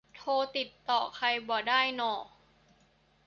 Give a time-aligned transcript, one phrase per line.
[0.15, 2.13] โทรติดต่อใครบ่ได้น่อ